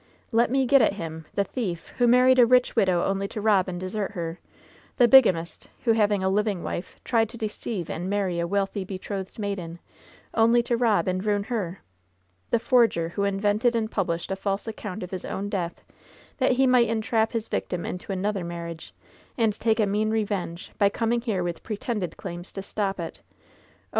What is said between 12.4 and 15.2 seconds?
The forger, who invented and published a false account of